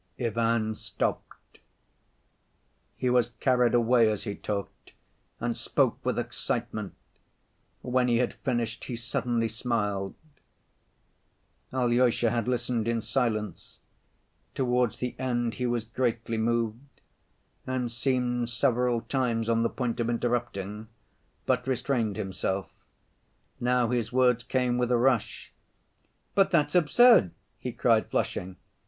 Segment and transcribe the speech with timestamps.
[0.25, 1.59] _'"Ivan stopped.
[2.97, 4.93] He was carried away as he talked,
[5.39, 6.95] and spoke with excitement;
[7.83, 10.15] when he had finished, he suddenly smiled.
[11.71, 13.77] Alyosha had listened in silence;
[14.55, 16.79] towards the end he was greatly moved
[17.67, 20.87] and seemed several times on the point of interrupting,
[21.45, 22.71] but restrained himself.
[23.59, 25.51] Now his words came with a rush.
[26.33, 26.49] "But...
[26.49, 28.55] that's absurd!" he cried, flushing.